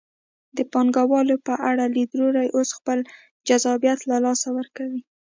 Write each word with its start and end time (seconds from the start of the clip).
د 0.57 0.59
پانګوالو 0.71 1.35
په 1.47 1.53
اړه 1.69 1.83
لیدلوري 1.95 2.47
اوس 2.57 2.69
خپل 2.77 2.99
جذابیت 3.47 3.99
له 4.11 4.17
لاسه 4.25 4.47
ورکړی. 4.57 4.99